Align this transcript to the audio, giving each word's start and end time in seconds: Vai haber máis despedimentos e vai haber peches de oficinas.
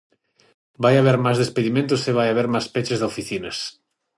Vai 0.83 0.93
haber 0.97 1.17
máis 1.25 1.37
despedimentos 1.43 2.01
e 2.09 2.11
vai 2.17 2.27
haber 2.29 2.47
peches 2.73 2.99
de 2.99 3.07
oficinas. 3.11 3.57